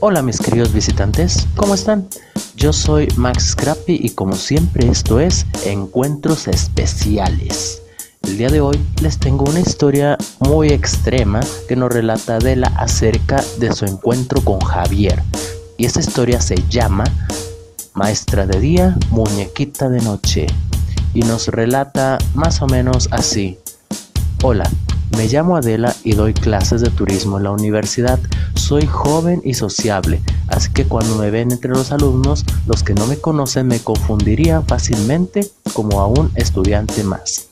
[0.00, 2.06] Hola mis queridos visitantes, ¿cómo están?
[2.54, 7.82] Yo soy Max Scrappy y como siempre esto es Encuentros Especiales.
[8.22, 13.42] El día de hoy les tengo una historia muy extrema que nos relata Adela acerca
[13.58, 15.20] de su encuentro con Javier.
[15.78, 17.02] Y esta historia se llama
[17.94, 20.46] Maestra de día, muñequita de noche.
[21.12, 23.58] Y nos relata más o menos así.
[24.44, 24.70] Hola,
[25.16, 28.20] me llamo Adela y doy clases de turismo en la universidad.
[28.58, 33.06] Soy joven y sociable, así que cuando me ven entre los alumnos, los que no
[33.06, 37.48] me conocen me confundirían fácilmente como a un estudiante más.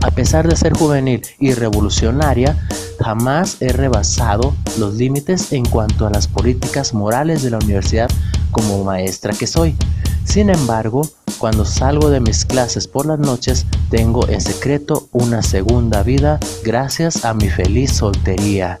[0.00, 2.56] A pesar de ser juvenil y revolucionaria,
[2.98, 8.10] jamás he rebasado los límites en cuanto a las políticas morales de la universidad
[8.50, 9.76] como maestra que soy.
[10.24, 11.02] Sin embargo,
[11.38, 17.24] cuando salgo de mis clases por las noches, tengo en secreto una segunda vida gracias
[17.24, 18.80] a mi feliz soltería.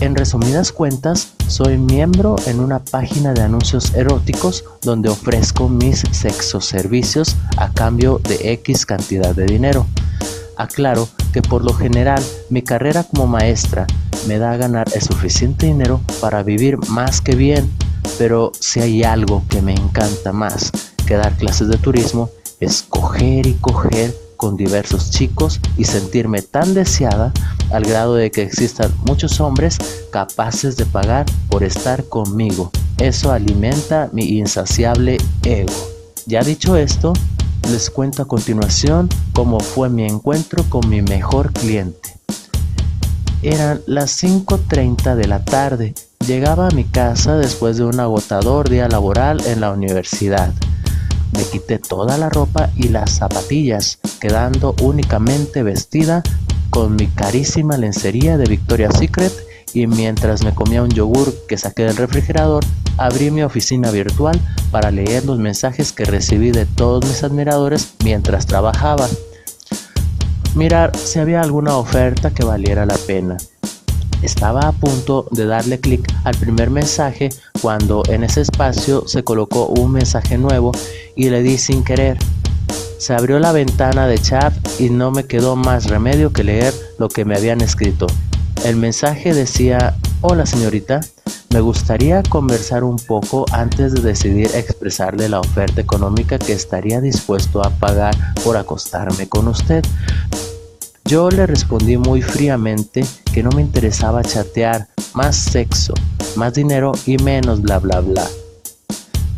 [0.00, 7.36] En resumidas cuentas, soy miembro en una página de anuncios eróticos donde ofrezco mis sexoservicios
[7.56, 9.86] a cambio de X cantidad de dinero.
[10.56, 13.86] Aclaro que por lo general mi carrera como maestra
[14.26, 17.70] me da a ganar el suficiente dinero para vivir más que bien
[18.18, 20.72] pero si hay algo que me encanta más
[21.06, 26.74] que dar clases de turismo, es coger y coger con diversos chicos y sentirme tan
[26.74, 27.32] deseada
[27.72, 29.78] al grado de que existan muchos hombres
[30.10, 32.70] capaces de pagar por estar conmigo.
[32.98, 35.74] Eso alimenta mi insaciable ego.
[36.26, 37.12] Ya dicho esto,
[37.70, 42.16] les cuento a continuación cómo fue mi encuentro con mi mejor cliente.
[43.42, 45.94] Eran las 5.30 de la tarde
[46.26, 50.52] Llegaba a mi casa después de un agotador día laboral en la universidad.
[51.32, 56.22] Me quité toda la ropa y las zapatillas, quedando únicamente vestida
[56.70, 59.32] con mi carísima lencería de Victoria's Secret
[59.72, 62.64] y mientras me comía un yogur que saqué del refrigerador,
[62.96, 64.40] abrí mi oficina virtual
[64.70, 69.08] para leer los mensajes que recibí de todos mis admiradores mientras trabajaba.
[70.54, 73.36] Mirar si había alguna oferta que valiera la pena.
[74.26, 77.28] Estaba a punto de darle clic al primer mensaje
[77.62, 80.72] cuando en ese espacio se colocó un mensaje nuevo
[81.14, 82.18] y le di sin querer.
[82.98, 87.08] Se abrió la ventana de chat y no me quedó más remedio que leer lo
[87.08, 88.08] que me habían escrito.
[88.64, 91.02] El mensaje decía, hola señorita,
[91.50, 97.64] me gustaría conversar un poco antes de decidir expresarle la oferta económica que estaría dispuesto
[97.64, 99.84] a pagar por acostarme con usted.
[101.06, 105.94] Yo le respondí muy fríamente que no me interesaba chatear, más sexo,
[106.34, 108.26] más dinero y menos bla bla bla.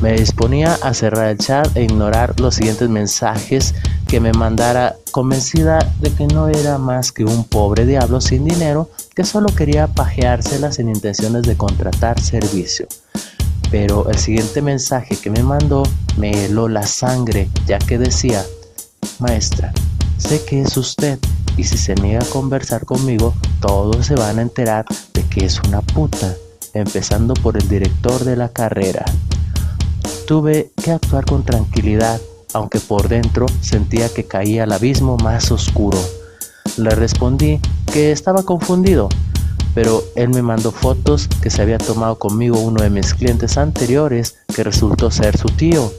[0.00, 3.74] Me disponía a cerrar el chat e ignorar los siguientes mensajes
[4.08, 8.88] que me mandara convencida de que no era más que un pobre diablo sin dinero
[9.14, 12.86] que solo quería pajeárselas sin intenciones de contratar servicio.
[13.70, 15.82] Pero el siguiente mensaje que me mandó
[16.16, 18.42] me heló la sangre ya que decía,
[19.18, 19.74] maestra,
[20.16, 21.18] sé que es usted
[21.60, 25.60] y si se niega a conversar conmigo, todos se van a enterar de que es
[25.68, 26.34] una puta,
[26.72, 29.04] empezando por el director de la carrera.
[30.26, 32.18] Tuve que actuar con tranquilidad,
[32.54, 35.98] aunque por dentro sentía que caía al abismo más oscuro.
[36.78, 37.60] Le respondí
[37.92, 39.10] que estaba confundido,
[39.74, 44.36] pero él me mandó fotos que se había tomado conmigo uno de mis clientes anteriores
[44.54, 45.92] que resultó ser su tío.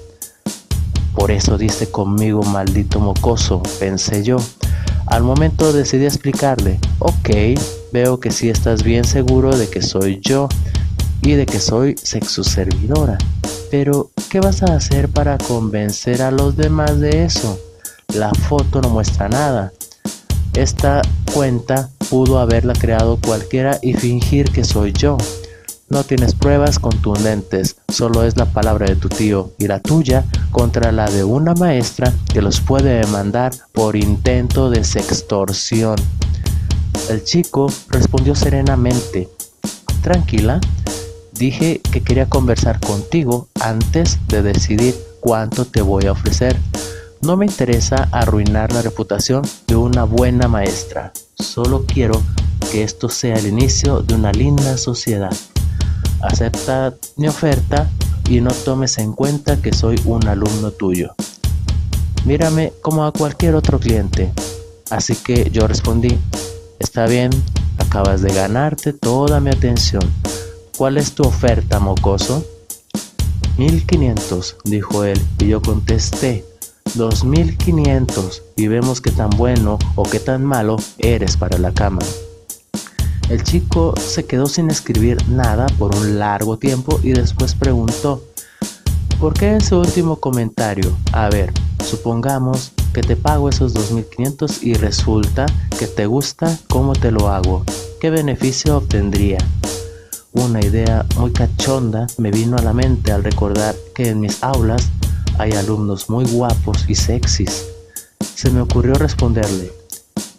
[1.13, 4.37] Por eso diste conmigo, maldito mocoso, pensé yo.
[5.11, 7.59] Al momento decidí explicarle, ok,
[7.91, 10.47] veo que sí estás bien seguro de que soy yo
[11.21, 13.17] y de que soy sexo servidora.
[13.69, 17.59] Pero, ¿qué vas a hacer para convencer a los demás de eso?
[18.15, 19.73] La foto no muestra nada.
[20.53, 21.01] Esta
[21.33, 25.17] cuenta pudo haberla creado cualquiera y fingir que soy yo.
[25.91, 30.93] No tienes pruebas contundentes, solo es la palabra de tu tío y la tuya contra
[30.93, 35.97] la de una maestra que los puede demandar por intento de sextorsión.
[37.09, 39.27] El chico respondió serenamente,
[40.01, 40.61] tranquila,
[41.33, 46.55] dije que quería conversar contigo antes de decidir cuánto te voy a ofrecer.
[47.21, 52.21] No me interesa arruinar la reputación de una buena maestra, solo quiero
[52.71, 55.35] que esto sea el inicio de una linda sociedad
[56.23, 57.89] acepta mi oferta
[58.29, 61.13] y no tomes en cuenta que soy un alumno tuyo.
[62.25, 64.31] Mírame como a cualquier otro cliente.
[64.89, 66.17] Así que yo respondí,
[66.79, 67.31] está bien,
[67.77, 70.03] acabas de ganarte toda mi atención.
[70.77, 72.45] ¿Cuál es tu oferta, mocoso?
[73.57, 76.45] 1500, dijo él, y yo contesté,
[76.95, 81.99] 2500, y vemos qué tan bueno o qué tan malo eres para la cama.
[83.31, 88.21] El chico se quedó sin escribir nada por un largo tiempo y después preguntó,
[89.21, 90.97] ¿por qué ese último comentario?
[91.13, 95.45] A ver, supongamos que te pago esos 2.500 y resulta
[95.79, 97.63] que te gusta cómo te lo hago.
[98.01, 99.37] ¿Qué beneficio obtendría?
[100.33, 104.89] Una idea muy cachonda me vino a la mente al recordar que en mis aulas
[105.37, 107.65] hay alumnos muy guapos y sexys.
[108.35, 109.71] Se me ocurrió responderle,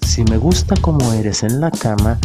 [0.07, 2.19] si me gusta como eres en la cama,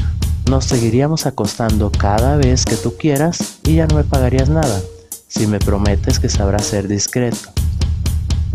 [0.49, 4.81] nos seguiríamos acostando cada vez que tú quieras y ya no me pagarías nada,
[5.27, 7.49] si me prometes que sabrás ser discreto.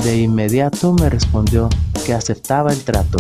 [0.03, 1.69] De inmediato me respondió
[2.05, 3.19] que aceptaba el trato.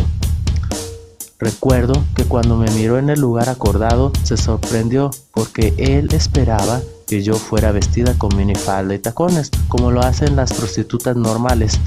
[1.38, 7.22] Recuerdo que cuando me miró en el lugar acordado se sorprendió porque él esperaba que
[7.22, 11.78] yo fuera vestida con minifalda y tacones, como lo hacen las prostitutas normales.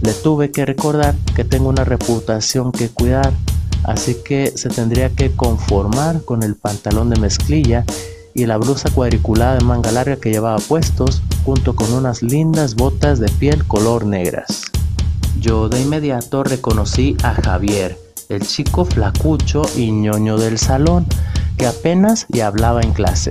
[0.00, 3.32] Le tuve que recordar que tengo una reputación que cuidar,
[3.84, 7.84] así que se tendría que conformar con el pantalón de mezclilla
[8.34, 13.18] y la blusa cuadriculada de manga larga que llevaba puestos, junto con unas lindas botas
[13.18, 14.62] de piel color negras.
[15.40, 17.98] Yo de inmediato reconocí a Javier,
[18.28, 21.06] el chico flacucho y ñoño del salón,
[21.56, 23.30] que apenas y hablaba en clase.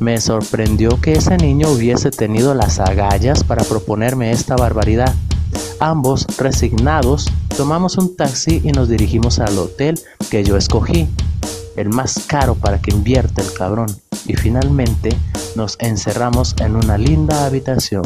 [0.00, 5.14] Me sorprendió que ese niño hubiese tenido las agallas para proponerme esta barbaridad.
[5.78, 10.00] Ambos, resignados, tomamos un taxi y nos dirigimos al hotel
[10.30, 11.08] que yo escogí,
[11.76, 13.88] el más caro para que invierta el cabrón,
[14.26, 15.10] y finalmente
[15.56, 18.02] nos encerramos en una linda habitación.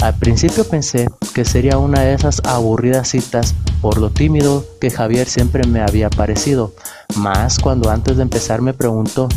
[0.00, 5.26] Al principio pensé que sería una de esas aburridas citas por lo tímido que Javier
[5.28, 6.72] siempre me había parecido,
[7.16, 9.28] más cuando antes de empezar me preguntó,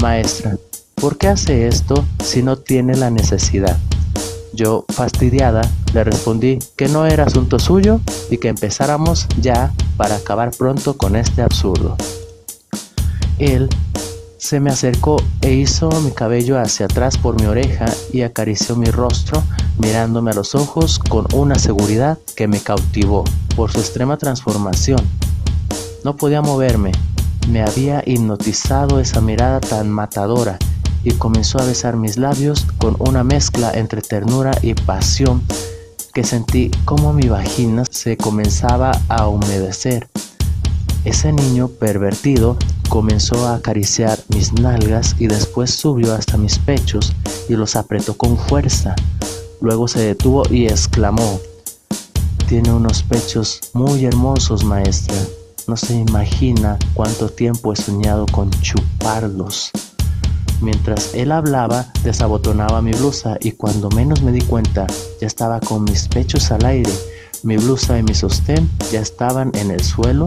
[0.00, 0.56] Maestra,
[0.94, 3.78] ¿por qué hace esto si no tiene la necesidad?
[4.52, 8.00] Yo, fastidiada, le respondí que no era asunto suyo
[8.30, 11.96] y que empezáramos ya para acabar pronto con este absurdo.
[13.38, 13.68] Él
[14.38, 18.90] se me acercó e hizo mi cabello hacia atrás por mi oreja y acarició mi
[18.90, 19.42] rostro
[19.78, 25.00] mirándome a los ojos con una seguridad que me cautivó por su extrema transformación.
[26.04, 26.92] No podía moverme,
[27.48, 30.58] me había hipnotizado esa mirada tan matadora
[31.04, 35.42] y comenzó a besar mis labios con una mezcla entre ternura y pasión
[36.12, 40.08] que sentí como mi vagina se comenzaba a humedecer.
[41.04, 42.56] Ese niño pervertido
[42.90, 47.12] Comenzó a acariciar mis nalgas y después subió hasta mis pechos
[47.48, 48.96] y los apretó con fuerza.
[49.60, 51.40] Luego se detuvo y exclamó,
[52.48, 55.16] Tiene unos pechos muy hermosos, maestra.
[55.68, 59.70] No se imagina cuánto tiempo he soñado con chuparlos.
[60.60, 64.86] Mientras él hablaba, desabotonaba mi blusa y cuando menos me di cuenta,
[65.20, 66.92] ya estaba con mis pechos al aire.
[67.42, 70.26] Mi blusa y mi sostén ya estaban en el suelo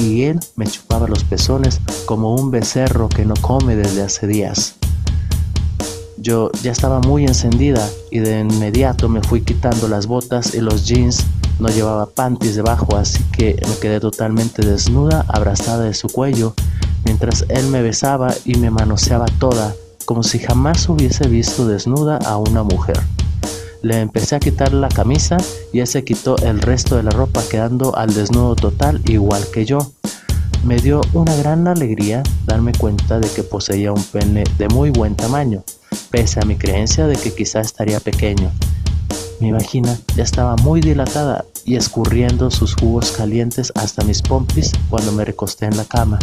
[0.00, 4.76] y él me chupaba los pezones como un becerro que no come desde hace días.
[6.16, 10.86] Yo ya estaba muy encendida y de inmediato me fui quitando las botas y los
[10.86, 11.26] jeans.
[11.58, 16.54] No llevaba panties debajo, así que me quedé totalmente desnuda, abrazada de su cuello,
[17.18, 19.74] mientras él me besaba y me manoseaba toda,
[20.04, 23.00] como si jamás hubiese visto desnuda a una mujer.
[23.80, 25.38] Le empecé a quitar la camisa
[25.72, 29.64] y él se quitó el resto de la ropa quedando al desnudo total igual que
[29.64, 29.78] yo.
[30.66, 35.16] Me dio una gran alegría darme cuenta de que poseía un pene de muy buen
[35.16, 35.64] tamaño,
[36.10, 38.52] pese a mi creencia de que quizá estaría pequeño.
[39.40, 45.12] Mi vagina ya estaba muy dilatada y escurriendo sus jugos calientes hasta mis pompis cuando
[45.12, 46.18] me recosté en la cama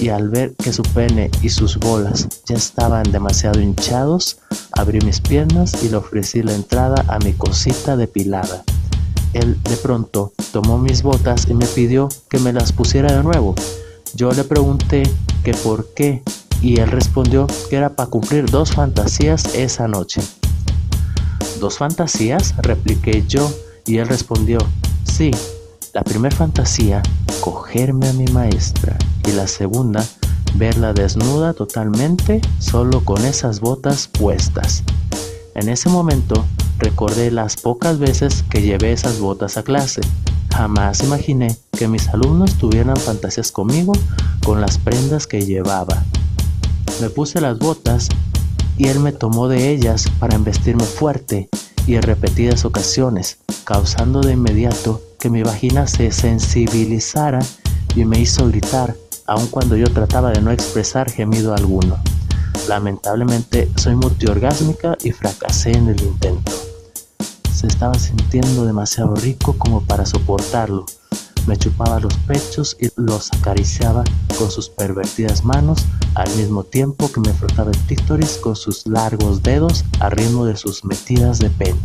[0.00, 4.38] y al ver que su pene y sus bolas ya estaban demasiado hinchados,
[4.72, 8.62] abrí mis piernas y le ofrecí la entrada a mi cosita depilada.
[9.32, 13.54] Él de pronto tomó mis botas y me pidió que me las pusiera de nuevo.
[14.14, 15.02] Yo le pregunté
[15.44, 16.22] que por qué
[16.62, 20.20] y él respondió que era para cumplir dos fantasías esa noche.
[21.60, 22.54] ¿Dos fantasías?
[22.58, 23.50] repliqué yo
[23.86, 24.58] y él respondió,
[25.04, 25.30] sí,
[25.92, 27.02] la primera fantasía,
[27.40, 30.04] cogerme a mi maestra y la segunda,
[30.54, 34.82] verla desnuda totalmente solo con esas botas puestas.
[35.54, 36.44] En ese momento
[36.78, 40.00] recordé las pocas veces que llevé esas botas a clase.
[40.54, 43.92] Jamás imaginé que mis alumnos tuvieran fantasías conmigo
[44.44, 46.02] con las prendas que llevaba.
[47.00, 48.08] Me puse las botas
[48.78, 51.48] y él me tomó de ellas para embestirme fuerte
[51.86, 57.40] y en repetidas ocasiones, causando de inmediato que mi vagina se sensibilizara
[57.94, 58.94] y me hizo gritar,
[59.28, 61.98] aun cuando yo trataba de no expresar gemido alguno.
[62.66, 66.52] Lamentablemente soy multiorgásmica y fracasé en el intento.
[67.54, 70.86] Se estaba sintiendo demasiado rico como para soportarlo.
[71.46, 74.04] me chupaba los pechos y los acariciaba
[74.38, 79.42] con sus pervertidas manos, al mismo tiempo que me frotaba el títoris con sus largos
[79.42, 81.80] dedos a ritmo de sus metidas de pene.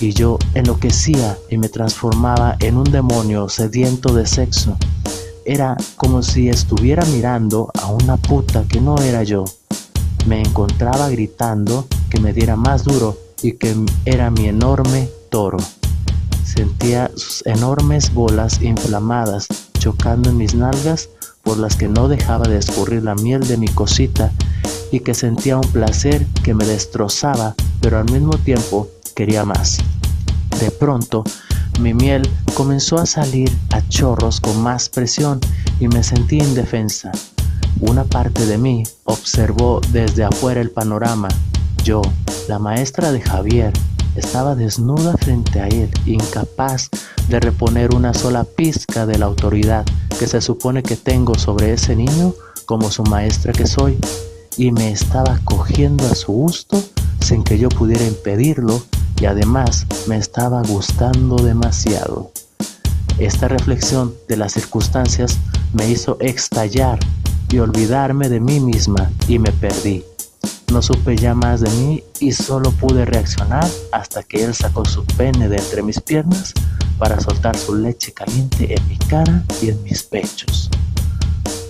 [0.00, 4.76] Y yo enloquecía y me transformaba en un demonio sediento de sexo.
[5.44, 9.44] Era como si estuviera mirando a una puta que no era yo.
[10.26, 15.58] Me encontraba gritando que me diera más duro y que era mi enorme toro.
[16.44, 21.08] Sentía sus enormes bolas inflamadas chocando en mis nalgas
[21.42, 24.30] por las que no dejaba de escurrir la miel de mi cosita
[24.92, 29.78] y que sentía un placer que me destrozaba, pero al mismo tiempo quería más.
[30.60, 31.24] De pronto,
[31.80, 35.40] mi miel comenzó a salir a chorros con más presión
[35.80, 37.12] y me sentí indefensa.
[37.80, 41.28] Una parte de mí observó desde afuera el panorama.
[41.84, 42.02] Yo,
[42.48, 43.72] la maestra de Javier,
[44.14, 46.90] estaba desnuda frente a él, incapaz
[47.28, 49.84] de reponer una sola pizca de la autoridad
[50.18, 52.34] que se supone que tengo sobre ese niño
[52.66, 53.98] como su maestra que soy,
[54.56, 56.82] y me estaba cogiendo a su gusto
[57.20, 58.82] sin que yo pudiera impedirlo
[59.22, 62.32] y además me estaba gustando demasiado.
[63.18, 65.38] Esta reflexión de las circunstancias
[65.72, 66.98] me hizo estallar
[67.48, 70.02] y olvidarme de mí misma y me perdí.
[70.72, 75.04] No supe ya más de mí y solo pude reaccionar hasta que él sacó su
[75.04, 76.52] pene de entre mis piernas
[76.98, 80.68] para soltar su leche caliente en mi cara y en mis pechos.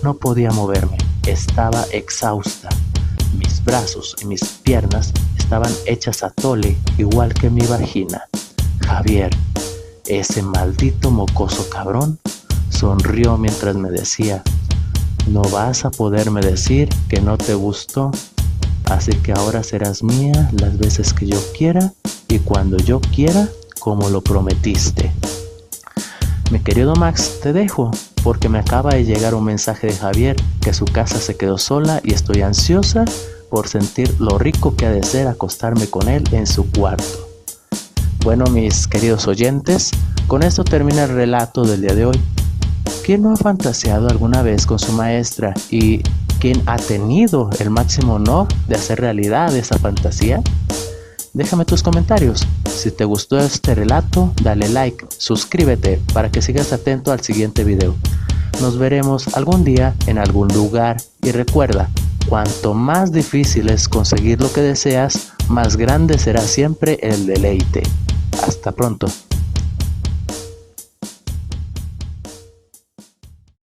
[0.01, 2.69] No podía moverme, estaba exhausta.
[3.65, 8.23] Brazos y mis piernas estaban hechas a tole igual que mi vagina.
[8.79, 9.31] Javier,
[10.07, 12.19] ese maldito mocoso cabrón,
[12.69, 14.43] sonrió mientras me decía,
[15.27, 18.11] no vas a poderme decir que no te gustó
[18.85, 21.93] Así que ahora serás mía las veces que yo quiera
[22.27, 23.47] y cuando yo quiera,
[23.79, 25.11] como lo prometiste.
[26.51, 27.91] Mi querido Max, te dejo
[28.23, 32.01] porque me acaba de llegar un mensaje de Javier que su casa se quedó sola
[32.03, 33.05] y estoy ansiosa
[33.53, 37.29] por sentir lo rico que ha de ser acostarme con él en su cuarto.
[38.23, 39.91] Bueno, mis queridos oyentes,
[40.25, 42.19] con esto termina el relato del día de hoy.
[43.05, 46.01] ¿Quién no ha fantaseado alguna vez con su maestra y
[46.39, 50.41] quién ha tenido el máximo honor de hacer realidad esa fantasía?
[51.33, 52.47] Déjame tus comentarios.
[52.67, 57.93] Si te gustó este relato, dale like, suscríbete para que sigas atento al siguiente video.
[58.61, 61.91] Nos veremos algún día en algún lugar y recuerda,
[62.27, 67.83] cuanto más difícil es conseguir lo que deseas, más grande será siempre el deleite.
[68.45, 69.07] Hasta pronto.